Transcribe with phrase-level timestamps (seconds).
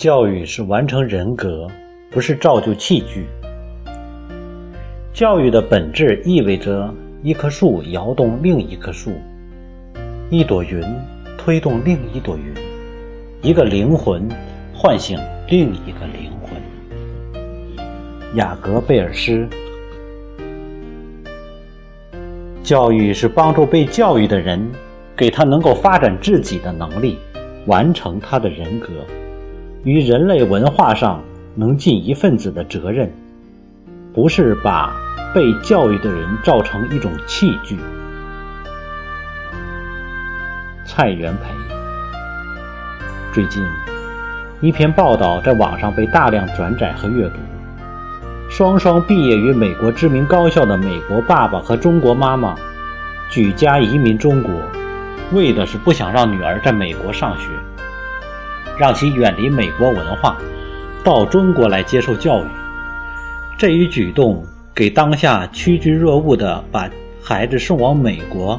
[0.00, 1.68] 教育是完成人格，
[2.10, 3.26] 不是造就器具。
[5.12, 6.90] 教育的本质意味着
[7.22, 9.12] 一棵树摇动另一棵树，
[10.30, 10.82] 一朵云
[11.36, 12.54] 推动另一朵云，
[13.42, 14.26] 一个灵魂
[14.72, 16.56] 唤醒另一个灵魂。
[18.36, 19.46] 雅各贝尔斯。
[22.62, 24.66] 教育是帮助被教育的人，
[25.14, 27.18] 给他能够发展自己的能力，
[27.66, 28.88] 完成他的人格，
[29.82, 31.22] 与人类文化上
[31.54, 33.10] 能尽一份子的责任，
[34.12, 34.94] 不是把
[35.34, 37.78] 被教育的人造成一种器具。
[40.84, 41.54] 蔡元培。
[43.32, 43.64] 最近，
[44.60, 47.36] 一篇报道在网上被大量转载和阅读。
[48.50, 52.54] 双双毕业于美国知名高校的美国爸爸和中国妈妈，
[53.30, 54.52] 举家移民中国，
[55.32, 57.48] 为的是不想让女儿在美国上学，
[58.80, 60.38] 让其远离美国文化，
[61.04, 62.46] 到中国来接受教育。
[63.58, 64.42] 这一举动
[64.74, 66.88] 给当下趋之若鹜的把
[67.22, 68.58] 孩子送往美国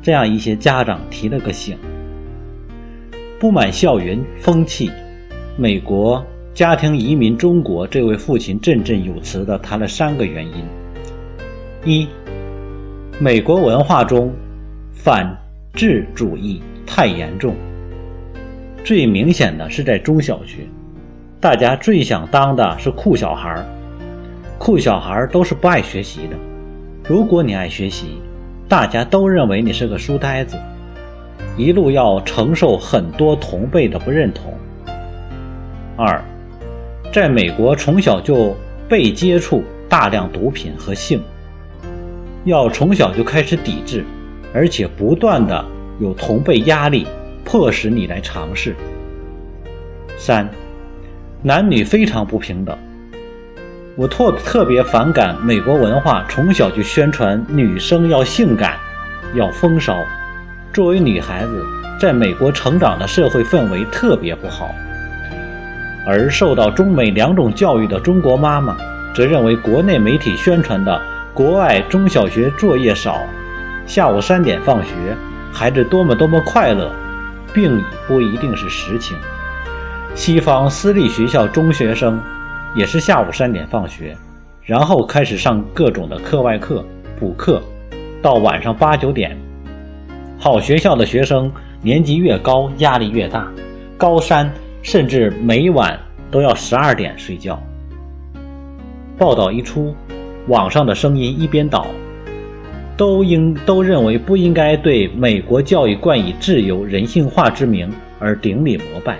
[0.00, 1.76] 这样一些家长提了个醒。
[3.40, 4.88] 不满校园风气，
[5.56, 6.24] 美国。
[6.54, 10.64] 家庭移民中国，这位父亲振振有词地谈了三个原因：
[11.84, 12.08] 一、
[13.18, 14.32] 美国文化中
[14.94, 15.36] 反
[15.74, 17.54] 智主义太严重，
[18.86, 20.58] 最明显的是在中小学，
[21.40, 23.66] 大家最想当的是酷小孩儿，
[24.60, 26.36] 酷小孩儿都是不爱学习的。
[27.08, 28.20] 如果你爱学习，
[28.68, 30.56] 大家都认为你是个书呆子，
[31.56, 34.54] 一路要承受很多同辈的不认同。
[35.96, 36.22] 二、
[37.12, 38.56] 在美国，从小就
[38.88, 41.20] 被接触大量毒品和性，
[42.44, 44.04] 要从小就开始抵制，
[44.54, 45.64] 而且不断的
[45.98, 47.04] 有同辈压力，
[47.56, 48.76] 迫使你来尝试。
[50.18, 50.46] 三，
[51.42, 52.76] 男女非常不平等。
[53.96, 58.76] 我特特别反感美国文化从小就宣传女生要性感，
[59.32, 59.96] 要风骚。
[60.70, 61.64] 作为女孩子，
[61.98, 64.68] 在美国成长的社会氛围特别不好。
[66.06, 68.76] 而受到中美两种教育的中国妈妈，
[69.14, 71.00] 则认为国内媒体宣传的
[71.32, 73.22] 国外中小学作业少，
[73.86, 74.90] 下午三点放学，
[75.50, 76.92] 孩子多么多么快乐，
[77.56, 79.16] 并不一定是实情。
[80.14, 82.20] 西方私立学校中学生
[82.74, 84.14] 也是下午三点放学，
[84.62, 86.84] 然后开始上各种的课外课、
[87.18, 87.62] 补课，
[88.20, 89.34] 到晚上八九点。
[90.38, 91.50] 好学校的学生
[91.80, 93.50] 年级越高，压力越大，
[93.96, 94.52] 高三。
[94.82, 95.98] 甚至每晚
[96.30, 97.60] 都要十二点睡觉。
[99.18, 99.92] 报道一出，
[100.46, 101.88] 网上的声音一边倒，
[102.96, 109.18] 都应都认为不应该对美国教育冠以自由人性化之名而顶礼膜拜，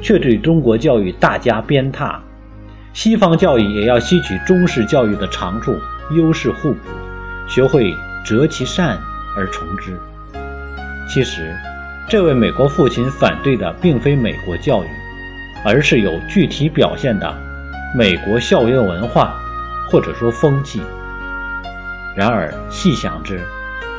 [0.00, 2.16] 却对中国教育大加鞭挞。
[2.92, 5.74] 西方教育也要吸取中式教育的长处，
[6.16, 6.78] 优势互补，
[7.46, 7.94] 学会
[8.24, 8.98] 择其善
[9.36, 9.96] 而从之。
[11.08, 11.54] 其实，
[12.08, 14.86] 这位美国父亲反对的并非美国教育。
[15.62, 17.36] 而是有具体表现的
[17.94, 19.34] 美国校园文化，
[19.90, 20.80] 或者说风气。
[22.16, 23.40] 然而细想之，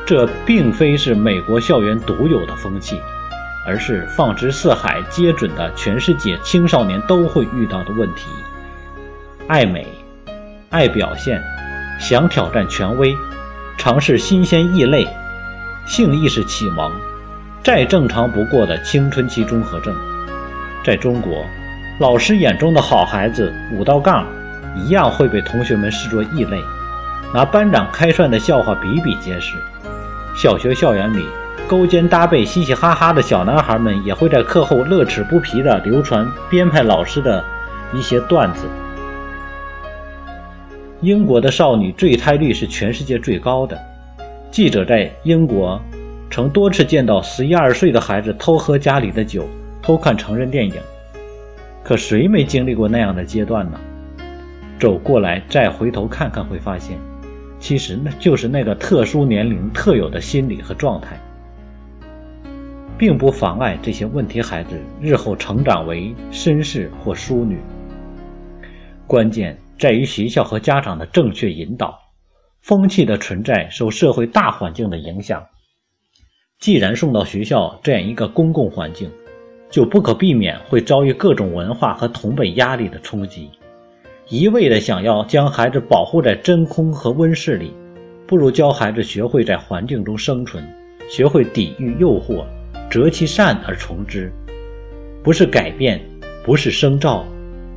[0.06, 3.00] 这并非是美国校园独有的风气，
[3.66, 8.26] 而是放之四海皆准的全世界青少年都会遇到的问题：
[9.48, 9.86] 爱美、
[10.70, 11.42] 爱表现、
[11.98, 13.16] 想挑战权威、
[13.78, 15.08] 尝试新鲜异类、
[15.86, 16.92] 性意识启蒙，
[17.62, 19.94] 再正常不过的青春期综合症。
[20.84, 21.44] 在中国，
[21.98, 24.26] 老师眼中的好孩子五道杠，
[24.76, 26.60] 一样会被同学们视作异类，
[27.32, 29.56] 拿班长开涮的笑话比比皆是。
[30.34, 31.24] 小学校园里，
[31.66, 37.44] 勾肩搭背、嘻嘻哈哈的小男孩们，也会在课后乐此不疲地流传编排老师的
[37.92, 38.66] 一些段子。
[41.00, 43.78] 英国的少女坠胎率是全世界最高的，
[44.50, 45.80] 记者在英国
[46.30, 49.46] 曾多次见到十一二岁的孩子偷喝家里的酒。
[49.82, 50.74] 偷看成人电影，
[51.82, 53.80] 可谁没经历过那样的阶段呢？
[54.78, 56.96] 走过来再回头看看，会发现，
[57.62, 61.16] 其实那就是那个特殊年龄特有的心理和状态，
[62.98, 67.60] 并不妨碍这些问题孩子日后成长为绅士或淑女。
[69.06, 71.96] 关键在于学校和家长的正确引导。
[72.62, 75.46] 风气的存在受社会大环境的影响，
[76.58, 79.08] 既然送到学校这样一个公共环境。
[79.70, 83.48] 就不可避免会遭遇各种文化和同辈压力的冲击。
[84.28, 87.74] 一味的想要将孩子保护在真空和温室里，
[88.26, 90.64] 不如教孩子学会在环境中生存，
[91.08, 92.44] 学会抵御诱惑，
[92.88, 94.32] 择其善而从之。
[95.22, 96.00] 不是改变，
[96.44, 97.26] 不是生照，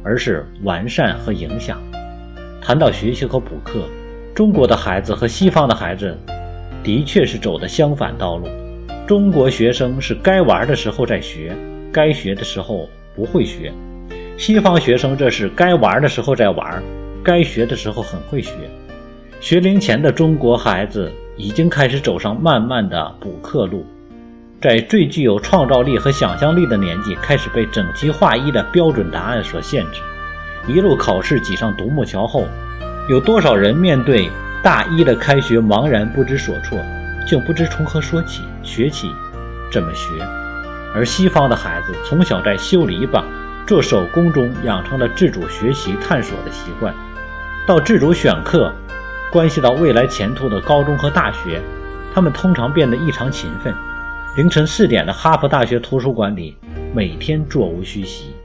[0.04, 1.82] 而是完善和影响。
[2.62, 3.90] 谈到学习和补课，
[4.34, 6.16] 中国的孩子和西方的孩子
[6.84, 8.48] 的确是走的相反道路。
[9.08, 11.56] 中国学生是该玩的时候在学，
[11.92, 13.72] 该学的时候不会学；
[14.38, 16.84] 西方学生这是该玩的时候在玩，
[17.24, 18.52] 该学的时候很会学。
[19.40, 23.86] 学龄前的中国孩子已经开始走上慢慢的补课路，
[24.62, 30.02] 在最具有创造力和想象力的年纪，开始被整齐划一的标准答案所限制。
[30.68, 32.44] 一路考试挤上独木桥后，
[33.10, 34.30] 有多少人面对
[34.62, 36.78] 大一的开学茫然不知所措，
[37.26, 39.10] 竟不知从何说起、学起、
[39.72, 40.10] 怎么学？
[40.94, 43.24] 而西方的孩子从小在修篱笆、
[43.68, 46.94] 做手工中养成了自主学习、探索的习惯，
[47.66, 48.72] 到自主选课，
[49.32, 51.60] 关系到未来前途的高中和大学，
[52.14, 53.74] 他们通常变得异常勤奋。
[54.38, 56.56] 凌晨四点的哈佛大学图书馆里，
[56.94, 58.36] 每天座无虚席。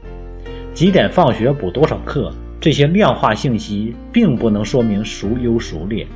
[0.73, 2.33] 几点放学补多少课？
[2.59, 6.07] 这些量化信息并不能说明孰优孰劣，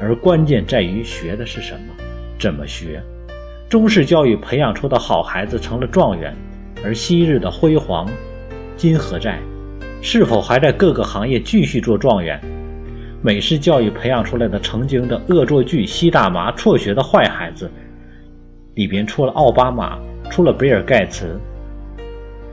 [0.00, 1.94] 而关键在于学的是什么，
[2.38, 3.02] 怎么学。
[3.68, 6.34] 中式教育培养出的好孩子成了状元，
[6.84, 8.06] 而昔日的辉煌
[8.78, 9.40] 今何在？
[10.00, 12.40] 是否还在各个行业继续做状元？
[13.20, 17.68] 美式教育培养出来的曾经的恶作剧、吸大麻、辍学的坏孩子，
[18.74, 19.98] 里边出了奥巴马，
[20.30, 21.36] 出了比尔盖茨。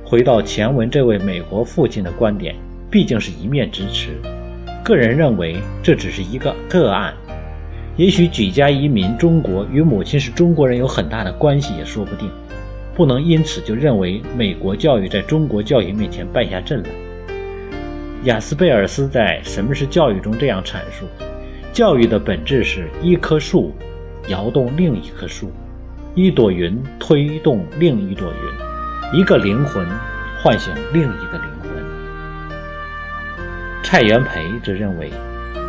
[0.04, 2.56] 回到前文这位美国父亲的观点，
[2.90, 4.10] 毕竟是一面之词。
[4.84, 7.14] 个人认为这只是一个个案，
[7.98, 12.32] 也许举家移民中国与母亲是中国人有很大的关系也说不定。
[12.96, 16.90] 不能因此就认为美国教育在中国教育面前败下阵来。
[18.24, 21.06] 雅斯贝尔斯在《什么是教育》中这样阐述：
[21.74, 23.76] 教育的本质是一棵树
[24.30, 25.52] 摇动另一棵树，
[26.16, 29.20] 一朵云推动另一朵云。
[29.20, 29.86] 一个灵魂
[30.42, 31.72] 唤醒另一个灵魂。
[33.84, 35.12] 蔡元培则认为，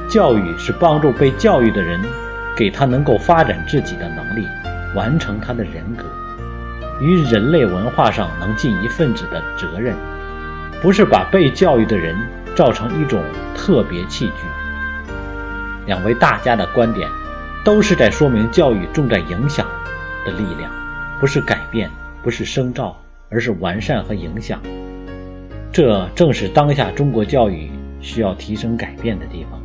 [0.09, 2.01] 教育是帮助被教育的人，
[2.57, 4.47] 给他能够发展自己的能力，
[4.95, 6.05] 完成他的人格，
[7.01, 9.95] 于人类文化上能尽一份子的责任，
[10.83, 12.17] 不是把被教育的人
[12.55, 13.23] 造成一种
[13.55, 14.43] 特别器具。
[15.87, 17.09] 两位大家的观点，
[17.65, 19.67] 都是在说明教育重在影响
[20.25, 20.73] 的力量，
[21.21, 21.91] 不是改变，
[22.23, 22.97] 不是生造。
[23.29, 24.61] 而是完善和影响，
[25.73, 27.69] 这正是当下中国教育
[28.01, 29.61] 需要提升改变的地方。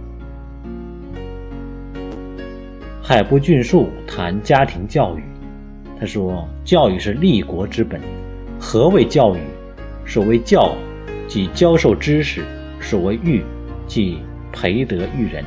[3.04, 5.24] 海部俊树谈家庭教育，
[6.02, 8.02] 他说：“教育是立国之本。
[8.60, 9.40] 何谓教育？
[10.04, 10.76] 所谓教，
[11.28, 12.42] 即教授知识；
[12.82, 13.44] 所谓育，
[13.86, 14.18] 即
[14.52, 15.46] 培德育人。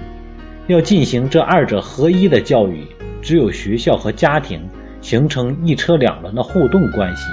[0.69, 2.87] 要进行这二者合一的教育，
[3.21, 4.61] 只有学校和家庭
[5.01, 7.25] 形成一车两轮的互动关系。”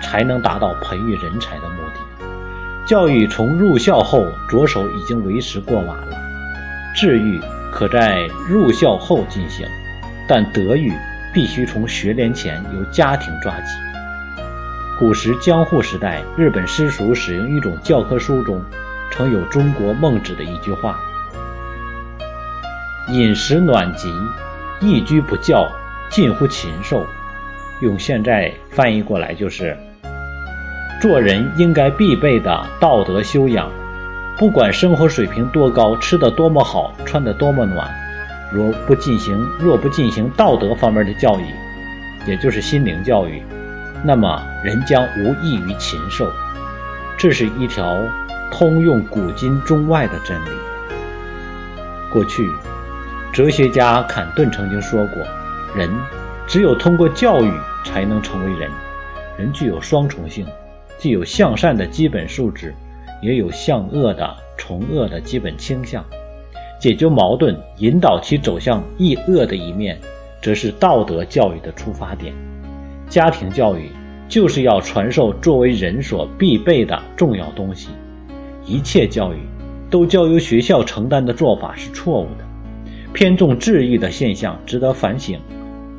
[0.00, 2.26] 才能达到培育人才的目的。
[2.86, 6.16] 教育从入校后着手已经为时过晚了。
[6.94, 7.40] 治育
[7.72, 9.66] 可在入校后进行，
[10.28, 10.92] 但德育
[11.32, 13.76] 必须从学龄前由家庭抓起。
[14.98, 18.60] 古时江户时代，日本私塾使用一种教科书中，
[19.10, 20.98] 曾有中国孟子的一句话
[23.08, 24.12] ：“饮食暖极，
[24.80, 25.70] 一居不教，
[26.10, 27.06] 近乎禽兽。”
[27.80, 29.76] 用现在翻译过来就是。
[31.00, 33.70] 做人应该必备的道德修养，
[34.36, 37.88] 不管生活水平多高，吃的多么好，穿的多么暖，
[38.52, 41.44] 若不进行若不进行道德方面的教育，
[42.26, 43.42] 也就是心灵教育，
[44.04, 46.30] 那么人将无异于禽兽。
[47.16, 47.98] 这是一条
[48.50, 50.50] 通用古今中外的真理。
[52.12, 52.48] 过去，
[53.32, 55.22] 哲学家坎顿曾经说过
[55.76, 55.90] ：“人
[56.46, 57.52] 只有通过教育
[57.84, 58.70] 才能成为人。
[59.36, 60.46] 人具有双重性。”
[60.98, 62.74] 既有向善的基本素质，
[63.22, 66.04] 也有向恶的从恶的基本倾向。
[66.78, 69.98] 解决矛盾、引导其走向易恶的一面，
[70.40, 72.32] 则是道德教育的出发点。
[73.08, 73.90] 家庭教育
[74.28, 77.88] 就是要传授作为人所必备的重要东西。
[78.64, 79.38] 一切教育
[79.90, 82.44] 都交由学校承担的做法是错误的。
[83.14, 85.40] 偏重治愈的现象值得反省。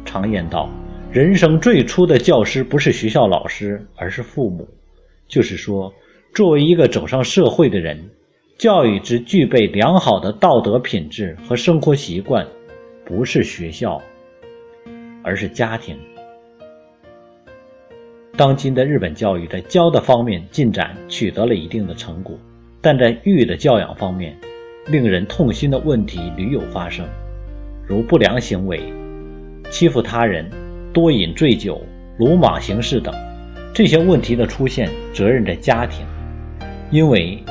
[0.05, 0.69] 常言道
[1.11, 4.67] ：“人生最初的教师不是学校老师，而是父母。”
[5.27, 5.91] 就是说，
[6.33, 7.99] 作为一个走上社会的人，
[8.59, 12.45] 教育之具备良好的道德品质和生活习惯，
[13.05, 14.01] 不是学校，
[15.23, 15.97] 而是家庭。
[18.35, 22.37] 当今的日本教育在教的方面进展取得了一定的成果，
[22.81, 24.37] 但在育的教养方面，
[24.87, 27.07] 令人痛心的问题屡有发生，
[27.87, 28.81] 如不良行为、
[29.71, 30.45] 欺负他人、
[30.91, 31.81] 多饮醉酒、
[32.17, 33.15] 鲁莽行事等。
[33.73, 36.05] 这些问题的出现，责任在家庭，
[36.91, 37.41] 因为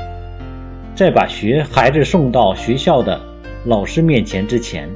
[0.99, 3.21] 在把学孩子送到学校的
[3.65, 4.91] 老师面前之前，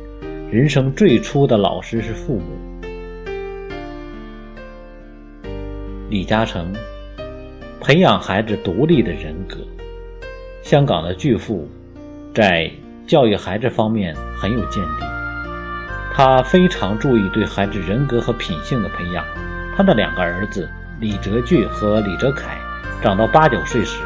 [0.51, 2.45] 人生最初的老师是父母。
[6.11, 6.75] 李嘉诚
[7.81, 9.59] 培养孩子独立的人格。
[10.61, 11.69] 香港的巨富
[12.35, 12.69] 在
[13.07, 15.07] 教育孩子方面很有见地，
[16.13, 19.25] 他非常注意对孩子人格和品性的培养。
[19.77, 20.69] 他的两个儿子
[20.99, 22.59] 李泽钜和李泽楷
[23.01, 23.99] 长到八九岁时，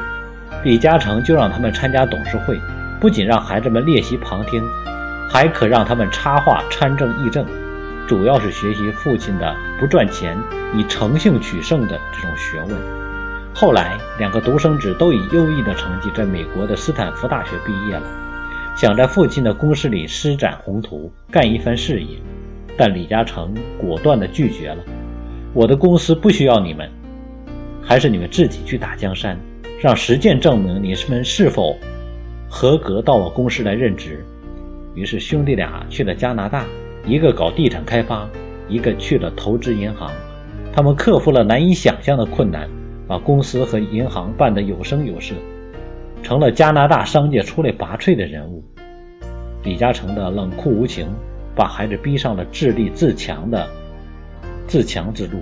[0.64, 2.60] 李嘉诚就让他们参加董事会，
[3.00, 4.62] 不仅让孩子们列席旁听，
[5.30, 7.46] 还可让他们插话参政议政。
[8.06, 10.38] 主要是学习父亲的不赚钱、
[10.74, 12.76] 以诚信取胜的这种学问。
[13.52, 18.02] 后来，两个独生子都以优异的成绩在美国的斯坦福大学毕业了，
[18.76, 22.18] 想在父亲的公司里施展宏图，干一番事业。
[22.76, 24.76] 但李嘉诚果断地拒绝了
[25.54, 26.88] ：“我的公司不需要你们，
[27.82, 29.36] 还是你们自己去打江山，
[29.80, 31.76] 让实践证明你们是否
[32.48, 34.24] 合格到我公司来任职。”
[34.94, 36.64] 于是，兄弟俩去了加拿大。
[37.08, 38.28] 一个搞地产开发，
[38.68, 40.10] 一个去了投资银行，
[40.72, 42.68] 他们克服了难以想象的困难，
[43.06, 45.32] 把公司和银行办得有声有色，
[46.20, 48.64] 成了加拿大商界出类拔萃的人物。
[49.62, 51.06] 李嘉诚的冷酷无情，
[51.54, 53.68] 把孩子逼上了自立自强的
[54.66, 55.38] 自强之路，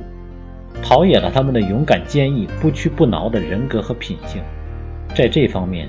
[0.86, 4.42] 陶冶了他们的勇敢坚毅、不屈不挠的人格和品性。
[5.16, 5.88] 在这方面，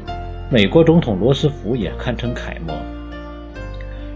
[0.49, 2.73] 美国总统罗斯福也堪称楷模。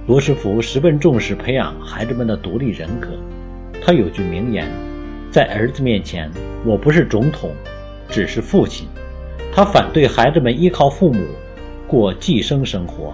[0.07, 3.09] 罗斯福十分重视培养孩子们的独立人格。
[3.85, 4.71] 他有句名言
[5.29, 6.31] ：“在儿子面前，
[6.65, 7.51] 我不是总统，
[8.09, 8.87] 只是父亲。”
[9.53, 11.25] 他反对孩子们依靠父母
[11.87, 13.13] 过寄生生活，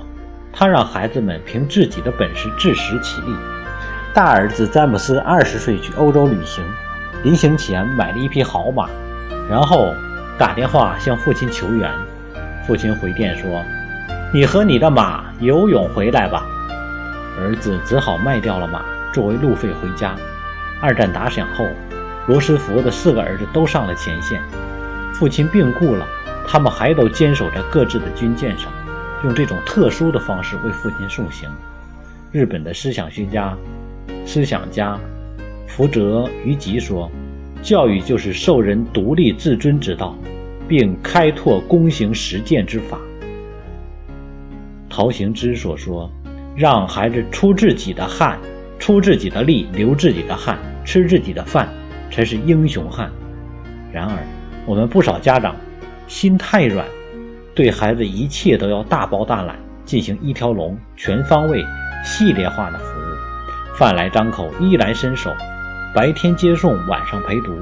[0.53, 3.27] 他让孩子们凭自己的本事自食其力。
[4.13, 6.63] 大儿子詹姆斯二十岁去欧洲旅行，
[7.25, 8.88] 临行前买了一匹好马，
[9.50, 9.91] 然后
[10.38, 11.91] 打电话向父亲求援。
[12.67, 13.63] 父亲回电说
[14.32, 16.46] ：“你和你的马游泳回来吧。”
[17.41, 20.15] 儿子只好卖掉了马，作为路费回家。
[20.79, 21.65] 二战打响后，
[22.27, 24.39] 罗斯福的四个儿子都上了前线。
[25.12, 26.05] 父亲病故了，
[26.48, 28.72] 他们还都坚守在各自的军舰上，
[29.24, 31.50] 用这种特殊的方式为父亲送行。
[32.32, 33.58] 日本的思想学家、
[34.27, 35.00] 思想家
[35.67, 37.10] 福泽谕吉说
[37.62, 40.15] ：“教育就是授人独立自尊之道，
[40.67, 42.98] 并开拓躬行实践之法。”
[44.89, 46.10] 陶行知所说。
[46.57, 48.39] 让孩子出自己的汗，
[48.79, 51.67] 出自己的力，流自己的汗，吃自己的饭，
[52.10, 53.12] 才是英雄汉。
[53.91, 54.17] 然而，
[54.65, 55.53] 我们不少家长
[56.07, 56.88] 心太软，
[57.53, 61.62] 对孩子一切都要大包大揽，进行一条龙、全方位、
[62.05, 65.34] 系列化的服务，饭来张口，衣来伸手，
[65.95, 67.57] 白天接送，晚上陪读，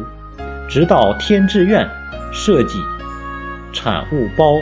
[0.67, 1.87] 直到填志愿，
[2.31, 2.83] 设计
[3.71, 4.59] 产物包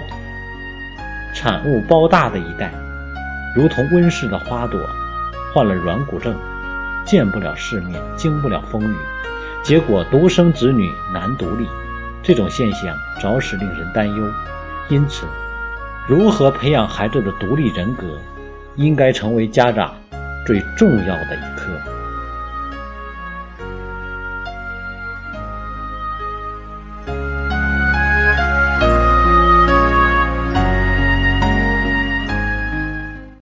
[1.34, 2.70] 产物包大的一代。
[3.56, 4.78] 如同温室的花朵，
[5.54, 6.36] 患了软骨症，
[7.06, 8.96] 见不了世面，经不了风雨，
[9.64, 11.66] 结果独生子女难独立。
[12.22, 14.34] 这种现象着实令人担忧。
[14.90, 15.26] 因此，
[16.10, 18.06] 如何培养孩子的独立人格，
[18.76, 19.96] 应该成为家长
[20.46, 21.72] 最重要的一课。